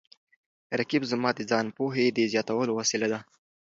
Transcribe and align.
رقیب 0.79 1.03
زما 1.11 1.29
د 1.35 1.39
ځان 1.51 1.65
پوهې 1.77 2.05
د 2.11 2.19
زیاتولو 2.31 2.71
وسیله 2.79 3.07
ده 3.13 3.19